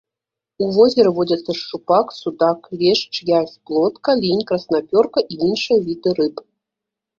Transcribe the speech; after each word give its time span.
У 0.63 0.69
возеры 0.77 1.09
водзяцца 1.17 1.51
шчупак, 1.59 2.05
судак, 2.21 2.59
лешч, 2.81 3.13
язь, 3.39 3.55
плотка, 3.69 4.17
лінь, 4.25 4.43
краснапёрка 4.51 5.27
і 5.31 5.41
іншыя 5.51 5.79
віды 5.87 6.19
рыб. 6.25 6.45